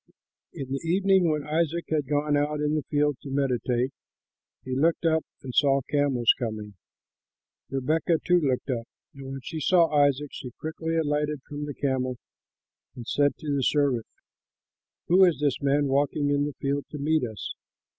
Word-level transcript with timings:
In 0.51 0.71
the 0.71 0.79
evening, 0.83 1.29
when 1.29 1.45
Isaac 1.45 1.85
had 1.91 2.07
gone 2.07 2.35
out 2.35 2.59
in 2.59 2.73
the 2.73 2.81
field 2.89 3.17
to 3.21 3.29
meditate, 3.29 3.91
he 4.65 4.73
looked 4.75 5.05
up 5.05 5.23
and 5.43 5.53
saw 5.53 5.81
camels 5.91 6.33
coming. 6.39 6.73
Rebekah 7.69 8.17
too 8.25 8.39
looked 8.39 8.71
up, 8.71 8.87
and 9.13 9.27
when 9.27 9.41
she 9.43 9.59
saw 9.59 9.95
Isaac, 9.95 10.29
she 10.31 10.49
quickly 10.59 10.95
alighted 10.97 11.41
from 11.47 11.65
the 11.67 11.75
camel 11.75 12.17
and 12.95 13.05
said 13.07 13.37
to 13.37 13.55
the 13.55 13.61
servant, 13.61 14.07
"Who 15.07 15.23
is 15.23 15.39
this 15.39 15.61
man 15.61 15.85
walking 15.85 16.31
in 16.31 16.47
the 16.47 16.53
field 16.53 16.85
to 16.89 16.97
meet 16.97 17.23
us?" 17.23 17.53